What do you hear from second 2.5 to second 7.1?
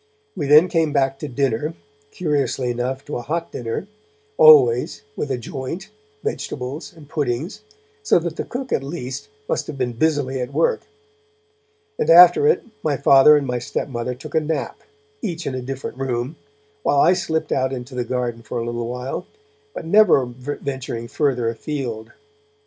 enough to a hot dinner, always, with a joint, vegetables and